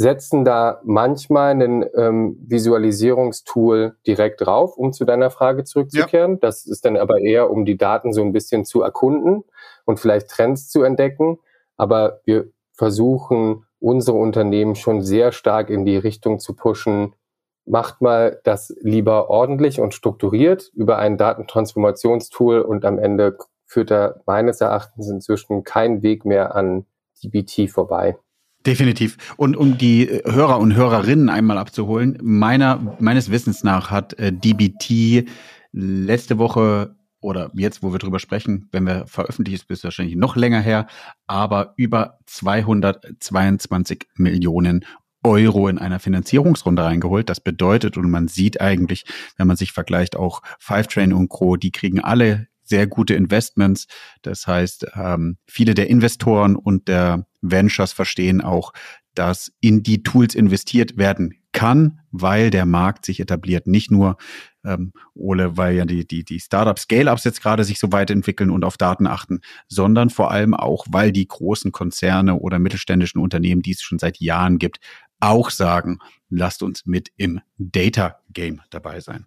[0.00, 6.32] setzen da manchmal ein ähm, Visualisierungstool direkt drauf, um zu deiner Frage zurückzukehren.
[6.32, 6.38] Ja.
[6.40, 9.44] Das ist dann aber eher, um die Daten so ein bisschen zu erkunden
[9.84, 11.38] und vielleicht Trends zu entdecken.
[11.76, 17.14] Aber wir versuchen, unsere Unternehmen schon sehr stark in die Richtung zu pushen.
[17.66, 23.36] Macht mal das lieber ordentlich und strukturiert über ein Datentransformationstool und am Ende
[23.66, 26.86] führt da meines Erachtens inzwischen kein Weg mehr an
[27.22, 28.16] DBT vorbei.
[28.66, 29.16] Definitiv.
[29.36, 35.28] Und um die Hörer und Hörerinnen einmal abzuholen, meiner, meines Wissens nach hat äh, DBT
[35.72, 40.36] letzte Woche oder jetzt, wo wir drüber sprechen, wenn wir veröffentlichen, ist es wahrscheinlich noch
[40.36, 40.86] länger her,
[41.26, 44.84] aber über 222 Millionen
[45.22, 47.28] Euro in einer Finanzierungsrunde reingeholt.
[47.28, 49.04] Das bedeutet, und man sieht eigentlich,
[49.36, 53.86] wenn man sich vergleicht, auch Five Train und Co., die kriegen alle sehr gute Investments.
[54.22, 58.72] Das heißt, ähm, viele der Investoren und der Ventures verstehen auch,
[59.14, 63.66] dass in die Tools investiert werden kann, weil der Markt sich etabliert.
[63.66, 64.16] Nicht nur,
[64.64, 68.50] ähm, Ole, weil ja die, die, die Startup Scale-Ups jetzt gerade sich so weit entwickeln
[68.50, 73.62] und auf Daten achten, sondern vor allem auch, weil die großen Konzerne oder mittelständischen Unternehmen,
[73.62, 74.78] die es schon seit Jahren gibt,
[75.18, 79.26] auch sagen, lasst uns mit im Data Game dabei sein.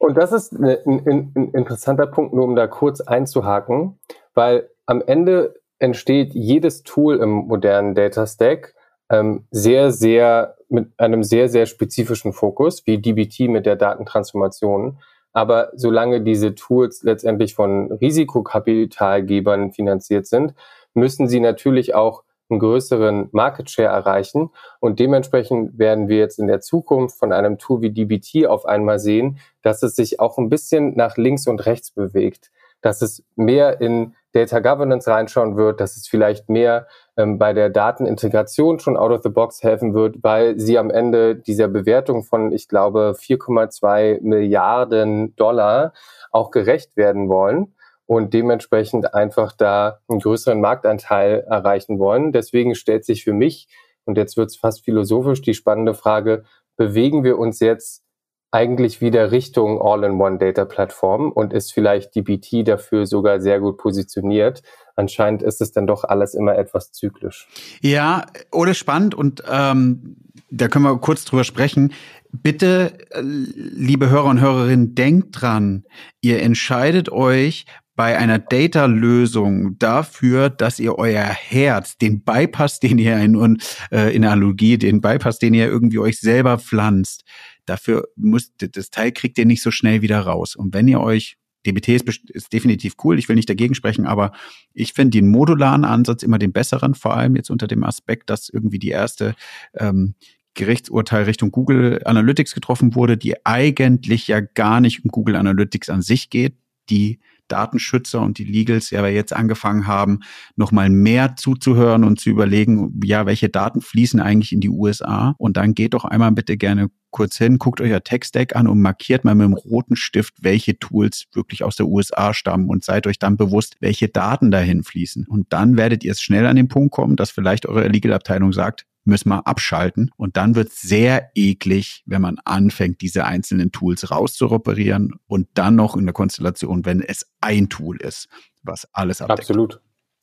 [0.00, 3.98] Und das ist ein, ein, ein interessanter Punkt, nur um da kurz einzuhaken,
[4.32, 8.74] weil am Ende entsteht jedes Tool im modernen Data Stack
[9.10, 14.98] ähm, sehr, sehr mit einem sehr, sehr spezifischen Fokus, wie DBT mit der Datentransformation.
[15.34, 20.54] Aber solange diese Tools letztendlich von Risikokapitalgebern finanziert sind,
[20.94, 24.50] müssen sie natürlich auch einen größeren Market Share erreichen.
[24.80, 28.98] Und dementsprechend werden wir jetzt in der Zukunft von einem Tool wie DBT auf einmal
[28.98, 33.80] sehen, dass es sich auch ein bisschen nach links und rechts bewegt, dass es mehr
[33.80, 36.86] in Data Governance reinschauen wird, dass es vielleicht mehr
[37.16, 41.34] ähm, bei der Datenintegration schon out of the box helfen wird, weil sie am Ende
[41.34, 45.92] dieser Bewertung von, ich glaube, 4,2 Milliarden Dollar
[46.30, 47.74] auch gerecht werden wollen
[48.10, 52.32] und dementsprechend einfach da einen größeren Marktanteil erreichen wollen.
[52.32, 53.68] Deswegen stellt sich für mich,
[54.04, 56.42] und jetzt wird es fast philosophisch, die spannende Frage,
[56.76, 58.02] bewegen wir uns jetzt
[58.50, 64.64] eigentlich wieder Richtung All-in-One-Data-Plattform und ist vielleicht DBT dafür sogar sehr gut positioniert.
[64.96, 67.46] Anscheinend ist es dann doch alles immer etwas zyklisch.
[67.80, 70.16] Ja, oder spannend und ähm,
[70.50, 71.92] da können wir kurz drüber sprechen.
[72.32, 75.84] Bitte, äh, liebe Hörer und Hörerinnen, denkt dran,
[76.20, 77.66] ihr entscheidet euch
[78.00, 83.58] bei einer Data-Lösung dafür, dass ihr euer Herz, den Bypass, den ihr in,
[83.92, 87.24] äh, in Analogie, den Bypass, den ihr irgendwie euch selber pflanzt,
[87.66, 90.56] Dafür muss, das Teil kriegt ihr nicht so schnell wieder raus.
[90.56, 91.36] Und wenn ihr euch
[91.66, 94.32] DBT ist, ist definitiv cool, ich will nicht dagegen sprechen, aber
[94.72, 98.48] ich finde den modularen Ansatz immer den besseren, vor allem jetzt unter dem Aspekt, dass
[98.48, 99.34] irgendwie die erste
[99.74, 100.14] ähm,
[100.54, 106.02] Gerichtsurteil Richtung Google Analytics getroffen wurde, die eigentlich ja gar nicht um Google Analytics an
[106.02, 106.56] sich geht,
[106.88, 110.20] die Datenschützer und die Legals ja jetzt angefangen haben,
[110.56, 115.34] nochmal mehr zuzuhören und zu überlegen, ja, welche Daten fließen eigentlich in die USA?
[115.38, 119.24] Und dann geht doch einmal bitte gerne kurz hin, guckt euer Tech-Stack an und markiert
[119.24, 123.18] mal mit dem roten Stift, welche Tools wirklich aus der USA stammen und seid euch
[123.18, 125.26] dann bewusst, welche Daten dahin fließen.
[125.28, 128.86] Und dann werdet ihr es schnell an den Punkt kommen, dass vielleicht eure Legal-Abteilung sagt,
[129.04, 130.10] müssen wir abschalten.
[130.16, 135.76] Und dann wird es sehr eklig, wenn man anfängt, diese einzelnen Tools rauszuoperieren und dann
[135.76, 138.28] noch in der Konstellation, wenn es ein Tool ist,
[138.62, 139.40] was alles abdeckt.
[139.40, 139.80] Absolut.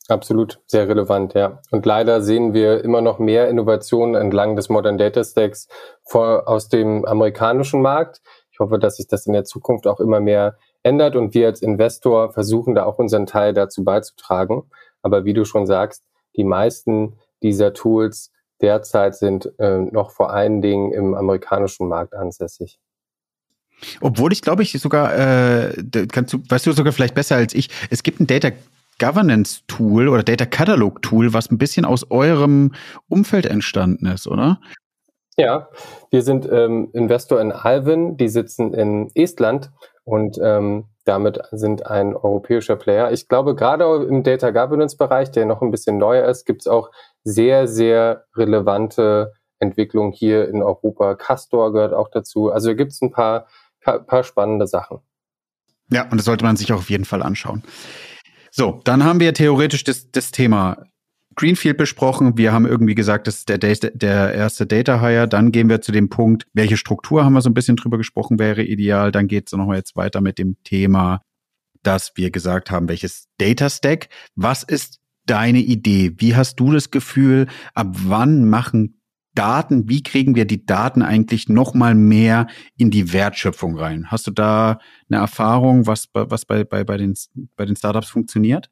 [0.08, 1.60] Absolut, sehr relevant, ja.
[1.70, 5.68] Und leider sehen wir immer noch mehr Innovationen entlang des Modern Data Stacks
[6.02, 8.22] vor, aus dem amerikanischen Markt.
[8.50, 11.60] Ich hoffe, dass sich das in der Zukunft auch immer mehr ändert und wir als
[11.60, 14.70] Investor versuchen da auch unseren Teil dazu beizutragen.
[15.02, 16.04] Aber wie du schon sagst,
[16.36, 22.78] die meisten dieser Tools derzeit sind äh, noch vor allen Dingen im amerikanischen Markt ansässig.
[24.00, 25.72] Obwohl ich glaube ich sogar, äh,
[26.10, 28.50] kannst du, weißt du sogar vielleicht besser als ich, es gibt ein Data
[28.98, 32.72] Governance Tool oder Data Catalog Tool, was ein bisschen aus eurem
[33.08, 34.60] Umfeld entstanden ist, oder?
[35.36, 35.68] Ja,
[36.10, 39.70] wir sind ähm, Investor in Alvin, die sitzen in Estland
[40.02, 43.12] und ähm, damit sind ein europäischer Player.
[43.12, 46.66] Ich glaube, gerade im Data Governance Bereich, der noch ein bisschen neuer ist, gibt es
[46.66, 46.90] auch
[47.28, 51.14] sehr, sehr relevante Entwicklungen hier in Europa.
[51.14, 52.50] Castor gehört auch dazu.
[52.50, 53.46] Also gibt es ein paar,
[53.82, 54.98] paar spannende Sachen.
[55.90, 57.62] Ja, und das sollte man sich auch auf jeden Fall anschauen.
[58.50, 60.84] So, dann haben wir theoretisch das, das Thema
[61.34, 62.36] Greenfield besprochen.
[62.36, 65.28] Wir haben irgendwie gesagt, das ist der, der erste Data Hire.
[65.28, 68.38] Dann gehen wir zu dem Punkt, welche Struktur haben wir so ein bisschen drüber gesprochen,
[68.38, 69.12] wäre ideal.
[69.12, 71.20] Dann geht es nochmal jetzt weiter mit dem Thema,
[71.82, 74.08] dass wir gesagt haben, welches Data Stack.
[74.34, 74.97] Was ist
[75.28, 76.14] deine Idee?
[76.16, 78.98] Wie hast du das Gefühl, ab wann machen
[79.34, 84.10] Daten, wie kriegen wir die Daten eigentlich noch mal mehr in die Wertschöpfung rein?
[84.10, 87.14] Hast du da eine Erfahrung, was, was bei, bei, bei, den,
[87.56, 88.68] bei den Startups funktioniert?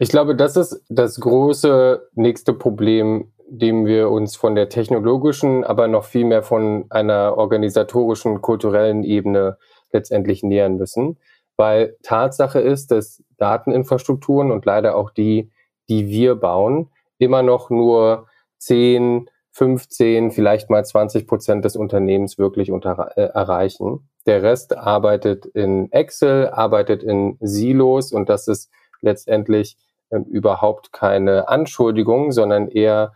[0.00, 5.86] Ich glaube, das ist das große nächste Problem, dem wir uns von der technologischen, aber
[5.86, 9.58] noch viel mehr von einer organisatorischen, kulturellen Ebene
[9.92, 11.18] letztendlich nähern müssen.
[11.56, 15.50] Weil Tatsache ist, dass Dateninfrastrukturen und leider auch die,
[15.90, 18.26] die wir bauen, immer noch nur
[18.58, 24.08] 10, 15, vielleicht mal 20 Prozent des Unternehmens wirklich unter, äh, erreichen.
[24.26, 29.76] Der Rest arbeitet in Excel, arbeitet in Silos und das ist letztendlich
[30.10, 33.12] ähm, überhaupt keine Anschuldigung, sondern eher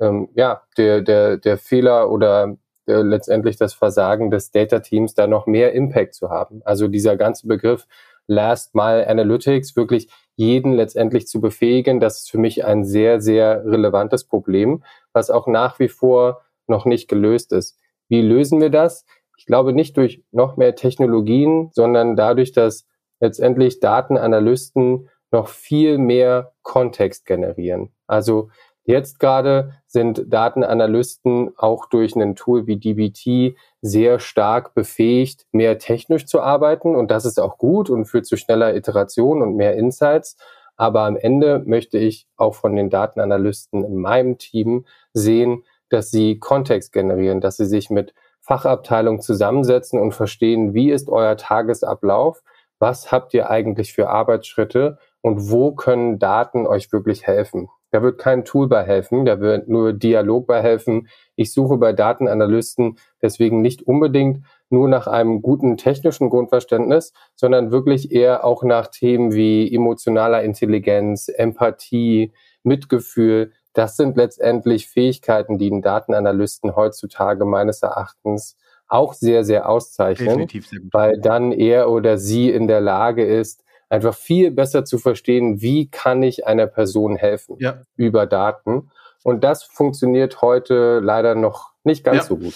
[0.00, 2.56] ähm, ja der der der Fehler oder
[2.86, 6.62] äh, letztendlich das Versagen des Data Teams, da noch mehr Impact zu haben.
[6.64, 7.86] Also dieser ganze Begriff
[8.26, 12.00] Last Mile Analytics, wirklich jeden letztendlich zu befähigen.
[12.00, 16.84] Das ist für mich ein sehr, sehr relevantes Problem, was auch nach wie vor noch
[16.84, 17.78] nicht gelöst ist.
[18.08, 19.04] Wie lösen wir das?
[19.36, 22.86] Ich glaube nicht durch noch mehr Technologien, sondern dadurch, dass
[23.20, 27.92] letztendlich Datenanalysten noch viel mehr Kontext generieren.
[28.06, 28.50] Also
[28.84, 36.26] jetzt gerade sind Datenanalysten auch durch ein Tool wie DBT sehr stark befähigt, mehr technisch
[36.26, 36.94] zu arbeiten.
[36.94, 40.36] Und das ist auch gut und führt zu schneller Iteration und mehr Insights.
[40.76, 46.38] Aber am Ende möchte ich auch von den Datenanalysten in meinem Team sehen, dass sie
[46.38, 52.42] Kontext generieren, dass sie sich mit Fachabteilungen zusammensetzen und verstehen, wie ist euer Tagesablauf,
[52.78, 57.70] was habt ihr eigentlich für Arbeitsschritte und wo können Daten euch wirklich helfen.
[57.94, 61.06] Da wird kein Tool bei helfen, da wird nur Dialog bei helfen.
[61.36, 68.10] Ich suche bei Datenanalysten deswegen nicht unbedingt nur nach einem guten technischen Grundverständnis, sondern wirklich
[68.10, 72.32] eher auch nach Themen wie emotionaler Intelligenz, Empathie,
[72.64, 78.56] Mitgefühl, das sind letztendlich Fähigkeiten, die einen Datenanalysten heutzutage meines Erachtens
[78.88, 83.63] auch sehr, sehr auszeichnen, sehr weil dann er oder sie in der Lage ist,
[83.94, 87.82] einfach viel besser zu verstehen, wie kann ich einer Person helfen ja.
[87.96, 88.90] über Daten.
[89.22, 92.24] Und das funktioniert heute leider noch nicht ganz ja.
[92.24, 92.54] so gut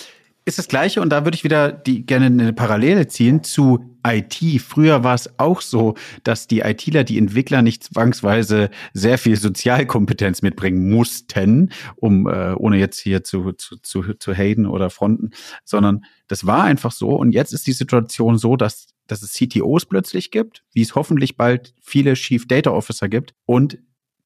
[0.49, 4.63] ist das Gleiche und da würde ich wieder die gerne eine Parallele ziehen zu IT.
[4.63, 10.41] Früher war es auch so, dass die ITler, die Entwickler nicht zwangsweise sehr viel Sozialkompetenz
[10.41, 15.33] mitbringen mussten, um äh, ohne jetzt hier zu, zu, zu, zu haten oder fronten,
[15.65, 17.11] sondern das war einfach so.
[17.11, 21.37] Und jetzt ist die Situation so, dass dass es CTOs plötzlich gibt, wie es hoffentlich
[21.37, 23.79] bald viele Chief Data Officer gibt und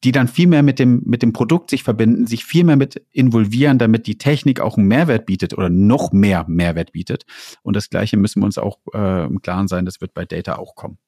[0.05, 3.07] die dann viel mehr mit dem, mit dem Produkt sich verbinden, sich viel mehr mit
[3.12, 7.25] involvieren, damit die Technik auch einen Mehrwert bietet oder noch mehr Mehrwert bietet.
[7.62, 10.57] Und das Gleiche müssen wir uns auch äh, im Klaren sein, das wird bei Data
[10.57, 10.99] auch kommen.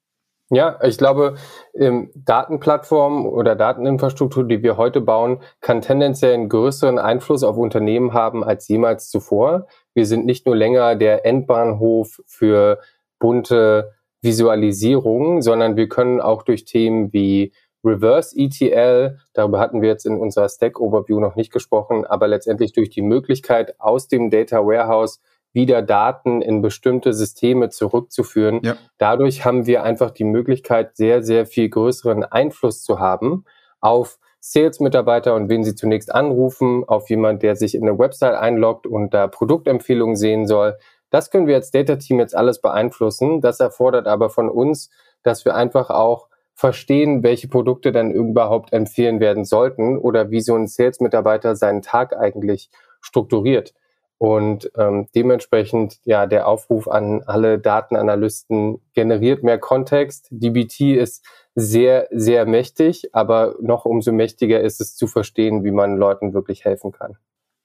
[0.51, 1.37] Ja, ich glaube,
[1.75, 8.13] ähm, Datenplattformen oder Dateninfrastruktur, die wir heute bauen, kann tendenziell einen größeren Einfluss auf Unternehmen
[8.13, 9.67] haben als jemals zuvor.
[9.95, 12.79] Wir sind nicht nur länger der Endbahnhof für
[13.25, 20.05] bunte Visualisierung, sondern wir können auch durch Themen wie Reverse ETL, darüber hatten wir jetzt
[20.05, 24.59] in unserer Stack Overview noch nicht gesprochen, aber letztendlich durch die Möglichkeit aus dem Data
[24.59, 25.23] Warehouse
[25.55, 28.61] wieder Daten in bestimmte Systeme zurückzuführen.
[28.63, 28.77] Ja.
[28.99, 33.47] Dadurch haben wir einfach die Möglichkeit, sehr, sehr viel größeren Einfluss zu haben
[33.81, 38.87] auf Sales-Mitarbeiter und wen sie zunächst anrufen, auf jemand, der sich in eine Website einloggt
[38.87, 40.77] und da Produktempfehlungen sehen soll.
[41.15, 43.41] Das können wir als Data-Team jetzt alles beeinflussen.
[43.41, 44.91] Das erfordert aber von uns,
[45.23, 50.57] dass wir einfach auch verstehen, welche Produkte dann überhaupt empfehlen werden sollten oder wie so
[50.57, 52.69] ein Sales-Mitarbeiter seinen Tag eigentlich
[53.01, 53.75] strukturiert.
[54.19, 60.27] Und ähm, dementsprechend ja der Aufruf an alle Datenanalysten generiert mehr Kontext.
[60.33, 61.25] DBT ist
[61.55, 66.65] sehr, sehr mächtig, aber noch umso mächtiger ist es zu verstehen, wie man Leuten wirklich
[66.65, 67.19] helfen kann.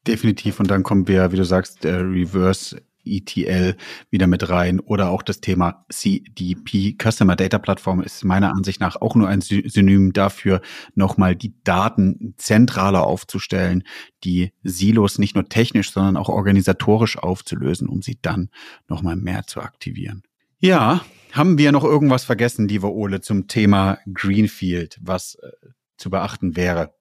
[0.06, 0.60] Definitiv.
[0.60, 3.76] Und dann kommen wir, wie du sagst, der Reverse ETL
[4.10, 8.96] wieder mit rein oder auch das Thema CDP, Customer Data Platform, ist meiner Ansicht nach
[9.02, 10.62] auch nur ein Synonym dafür,
[10.96, 13.84] nochmal die Daten zentraler aufzustellen,
[14.24, 18.50] die Silos nicht nur technisch, sondern auch organisatorisch aufzulösen, um sie dann
[18.88, 20.24] nochmal mehr zu aktivieren.
[20.60, 25.52] Ja, haben wir noch irgendwas vergessen, liebe Ole, zum Thema Greenfield, was äh,
[25.98, 26.94] zu beachten wäre?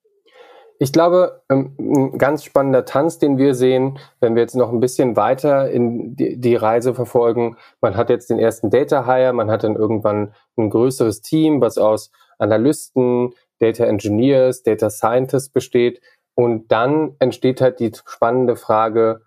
[0.80, 4.78] Ich glaube, ähm, ein ganz spannender Tanz, den wir sehen, wenn wir jetzt noch ein
[4.78, 7.56] bisschen weiter in die, Reise verfolgen.
[7.80, 11.78] Man hat jetzt den ersten Data Hire, man hat dann irgendwann ein größeres Team, was
[11.78, 16.00] aus Analysten, Data Engineers, Data Scientists besteht.
[16.34, 19.22] Und dann entsteht halt die spannende Frage,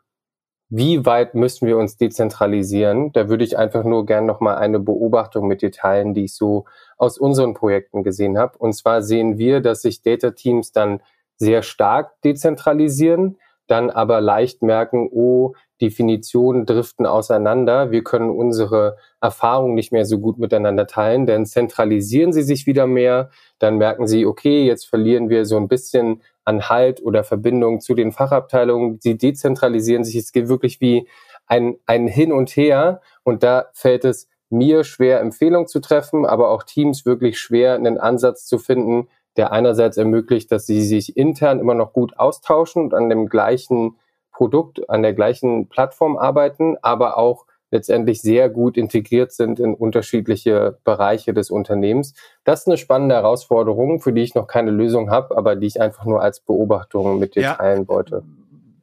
[0.69, 3.11] wie weit müssen wir uns dezentralisieren?
[3.11, 6.63] Da würde ich einfach nur gern nochmal eine Beobachtung mit dir teilen, die ich so
[6.97, 8.57] aus unseren Projekten gesehen habe.
[8.57, 11.01] Und zwar sehen wir, dass sich Data Teams dann
[11.41, 19.73] sehr stark dezentralisieren, dann aber leicht merken, oh, Definitionen driften auseinander, wir können unsere Erfahrungen
[19.73, 24.27] nicht mehr so gut miteinander teilen, denn zentralisieren sie sich wieder mehr, dann merken sie,
[24.27, 29.17] okay, jetzt verlieren wir so ein bisschen an Halt oder Verbindung zu den Fachabteilungen, sie
[29.17, 31.07] dezentralisieren sich, es geht wirklich wie
[31.47, 33.01] ein, ein Hin und Her.
[33.23, 37.97] Und da fällt es mir schwer, Empfehlungen zu treffen, aber auch Teams wirklich schwer, einen
[37.97, 39.07] Ansatz zu finden,
[39.37, 43.97] der einerseits ermöglicht, dass sie sich intern immer noch gut austauschen und an dem gleichen
[44.31, 50.77] Produkt, an der gleichen Plattform arbeiten, aber auch letztendlich sehr gut integriert sind in unterschiedliche
[50.83, 52.13] Bereiche des Unternehmens.
[52.43, 55.81] Das ist eine spannende Herausforderung, für die ich noch keine Lösung habe, aber die ich
[55.81, 58.23] einfach nur als Beobachtung mit dir ja, teilen wollte.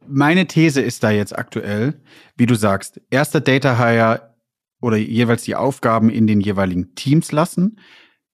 [0.06, 1.94] Meine These ist da jetzt aktuell,
[2.36, 4.22] wie du sagst, erster Data Hire
[4.80, 7.78] oder jeweils die Aufgaben in den jeweiligen Teams lassen,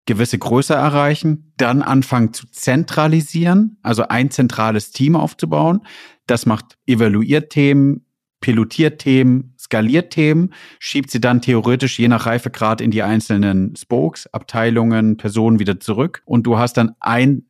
[0.07, 5.81] gewisse Größe erreichen, dann anfangen zu zentralisieren, also ein zentrales Team aufzubauen.
[6.27, 8.05] Das macht evaluiert Themen,
[8.41, 14.27] pilotiert Themen, skaliert Themen, schiebt sie dann theoretisch je nach Reifegrad in die einzelnen Spokes,
[14.33, 17.47] Abteilungen, Personen wieder zurück und du hast dann ein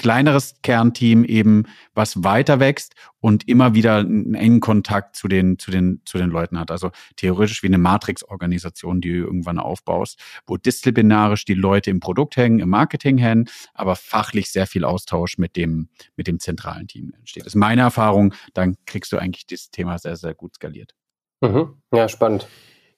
[0.00, 5.70] kleineres Kernteam eben, was weiter wächst und immer wieder einen engen Kontakt zu den, zu
[5.70, 6.70] den, zu den Leuten hat.
[6.70, 12.38] Also theoretisch wie eine Matrix-Organisation, die du irgendwann aufbaust, wo disziplinarisch die Leute im Produkt
[12.38, 17.12] hängen, im Marketing hängen, aber fachlich sehr viel Austausch mit dem, mit dem zentralen Team
[17.18, 17.42] entsteht.
[17.42, 18.32] Das ist meine Erfahrung.
[18.54, 20.94] Dann kriegst du eigentlich das Thema sehr, sehr gut skaliert.
[21.42, 21.74] Mhm.
[21.92, 22.48] Ja, spannend.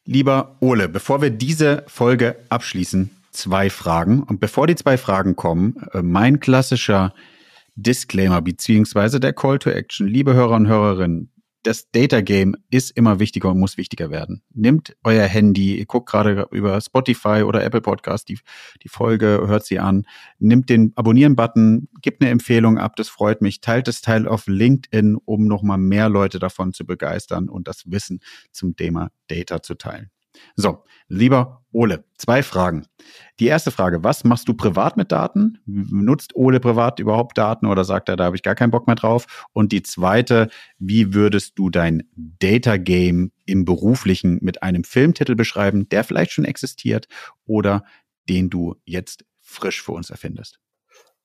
[0.04, 4.22] Lieber Ole, bevor wir diese Folge abschließen, zwei Fragen.
[4.22, 7.12] Und bevor die zwei Fragen kommen, äh, mein klassischer
[7.74, 10.06] Disclaimer beziehungsweise der Call to Action.
[10.06, 14.42] Liebe Hörer und Hörerinnen, das Data Game ist immer wichtiger und muss wichtiger werden.
[14.52, 18.38] Nehmt euer Handy, ihr guckt gerade über Spotify oder Apple Podcast die,
[18.82, 20.04] die Folge, hört sie an,
[20.38, 25.16] nimmt den Abonnieren-Button, gibt eine Empfehlung ab, das freut mich, teilt das Teil auf LinkedIn,
[25.24, 28.20] um nochmal mehr Leute davon zu begeistern und das Wissen
[28.50, 30.10] zum Thema Data zu teilen.
[30.56, 32.86] So, lieber Ole, zwei Fragen.
[33.40, 35.58] Die erste Frage, was machst du privat mit Daten?
[35.66, 38.96] Nutzt Ole privat überhaupt Daten oder sagt er, da habe ich gar keinen Bock mehr
[38.96, 39.46] drauf?
[39.52, 45.88] Und die zweite, wie würdest du dein Data Game im beruflichen mit einem Filmtitel beschreiben,
[45.88, 47.08] der vielleicht schon existiert
[47.46, 47.84] oder
[48.28, 50.60] den du jetzt frisch für uns erfindest?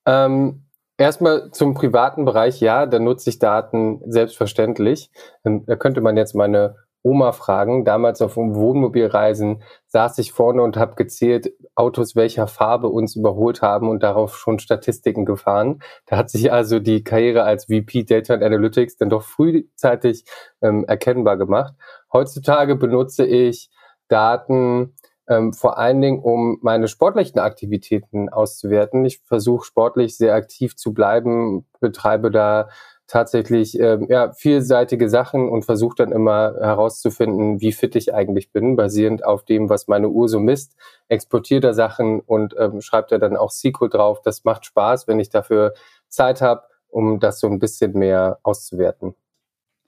[0.06, 0.68] Ähm,
[1.00, 5.12] Erstmal zum privaten Bereich, ja, da nutze ich Daten selbstverständlich.
[5.46, 6.76] Ähm, da könnte man jetzt meine
[7.08, 7.86] Oma fragen.
[7.86, 13.90] Damals auf Wohnmobilreisen saß ich vorne und habe gezählt, Autos welcher Farbe uns überholt haben
[13.90, 15.80] und darauf schon Statistiken gefahren.
[16.06, 20.26] Da hat sich also die Karriere als VP Data and Analytics dann doch frühzeitig
[20.62, 21.74] ähm, erkennbar gemacht.
[22.12, 23.70] Heutzutage benutze ich
[24.10, 24.94] Daten
[25.30, 29.06] ähm, vor allen Dingen, um meine sportlichen Aktivitäten auszuwerten.
[29.06, 32.70] Ich versuche sportlich sehr aktiv zu bleiben, betreibe da
[33.08, 38.76] tatsächlich äh, ja, vielseitige Sachen und versuche dann immer herauszufinden, wie fit ich eigentlich bin,
[38.76, 40.76] basierend auf dem, was meine Uhr so misst.
[41.08, 44.22] Exportiert er Sachen und ähm, schreibt er dann auch SQL drauf.
[44.22, 45.74] Das macht Spaß, wenn ich dafür
[46.10, 49.16] Zeit habe, um das so ein bisschen mehr auszuwerten.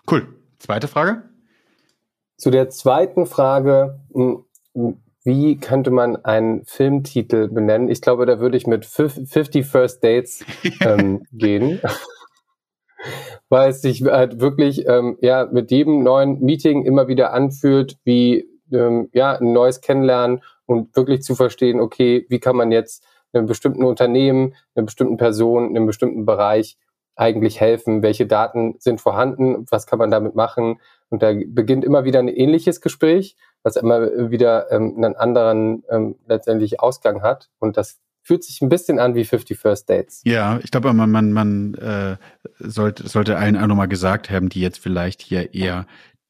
[0.09, 0.27] Cool.
[0.59, 1.23] Zweite Frage?
[2.37, 4.45] Zu der zweiten Frage, hm,
[5.25, 7.89] wie könnte man einen Filmtitel benennen?
[7.89, 10.45] Ich glaube, da würde ich mit 50 First Dates
[10.79, 11.81] ähm, gehen
[13.49, 18.47] weil es sich halt wirklich ähm, ja mit jedem neuen Meeting immer wieder anfühlt, wie
[18.71, 23.45] ähm, ja ein neues Kennenlernen und wirklich zu verstehen, okay, wie kann man jetzt einem
[23.45, 26.77] bestimmten Unternehmen, einer bestimmten Person, einem bestimmten Bereich
[27.15, 30.79] eigentlich helfen, welche Daten sind vorhanden, was kann man damit machen.
[31.09, 36.15] Und da beginnt immer wieder ein ähnliches Gespräch, was immer wieder ähm, einen anderen ähm,
[36.27, 37.49] letztendlich Ausgang hat.
[37.59, 37.99] Und das
[38.29, 40.21] fühlt sich ein bisschen an wie 50 First Dates.
[40.23, 42.17] Ja, ich glaube, man, man, man äh,
[42.59, 45.87] sollte, sollte allen auch nochmal gesagt haben, die jetzt vielleicht hier eher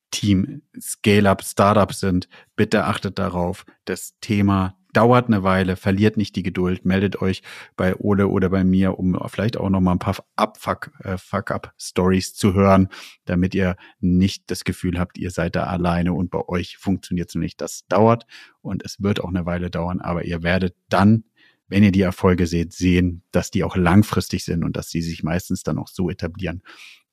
[0.10, 6.44] Team Scale-Up Startup sind, bitte achtet darauf, das Thema dauert eine Weile, verliert nicht die
[6.44, 7.44] Geduld, meldet euch
[7.76, 12.54] bei Ole oder bei mir, um vielleicht auch noch mal ein paar Fuck-Up-Stories äh, zu
[12.54, 12.88] hören,
[13.26, 17.36] damit ihr nicht das Gefühl habt, ihr seid da alleine und bei euch funktioniert es
[17.36, 17.60] nicht.
[17.60, 18.26] Das dauert
[18.62, 21.26] und es wird auch eine Weile dauern, aber ihr werdet dann
[21.70, 25.24] wenn ihr die Erfolge seht, sehen, dass die auch langfristig sind und dass sie sich
[25.24, 26.64] meistens dann auch so etablieren,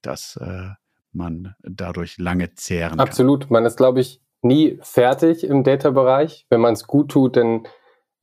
[0.03, 0.71] dass äh,
[1.13, 3.01] man dadurch lange zehren kann.
[3.01, 3.51] Absolut.
[3.51, 6.47] Man ist, glaube ich, nie fertig im Data-Bereich.
[6.51, 7.67] Wenn man es gut tut, dann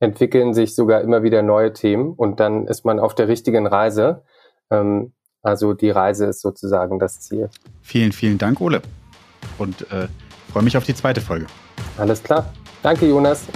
[0.00, 4.22] entwickeln sich sogar immer wieder neue Themen und dann ist man auf der richtigen Reise.
[4.70, 5.12] Ähm,
[5.42, 7.50] also die Reise ist sozusagen das Ziel.
[7.82, 8.82] Vielen, vielen Dank, Ole.
[9.58, 10.08] Und äh,
[10.52, 11.46] freue mich auf die zweite Folge.
[11.98, 12.52] Alles klar.
[12.82, 13.46] Danke, Jonas.